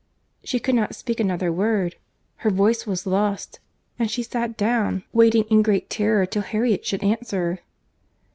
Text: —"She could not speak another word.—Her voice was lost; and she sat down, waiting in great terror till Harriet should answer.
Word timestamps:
—"She 0.43 0.59
could 0.59 0.73
not 0.73 0.95
speak 0.95 1.19
another 1.19 1.51
word.—Her 1.51 2.49
voice 2.49 2.87
was 2.87 3.05
lost; 3.05 3.59
and 3.99 4.09
she 4.09 4.23
sat 4.23 4.57
down, 4.57 5.03
waiting 5.13 5.43
in 5.43 5.61
great 5.61 5.91
terror 5.91 6.25
till 6.25 6.41
Harriet 6.41 6.83
should 6.87 7.03
answer. 7.03 7.59